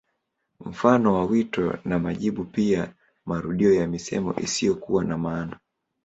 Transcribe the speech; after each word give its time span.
Mfano 0.65 1.13
wa 1.13 1.25
wito 1.25 1.77
na 1.85 1.99
majibu 1.99 2.43
pia 2.45 2.93
marudio 3.25 3.73
ya 3.73 3.87
misemo 3.87 4.33
isiyokuwa 4.35 5.03
na 5.03 5.17
maana 5.17 5.59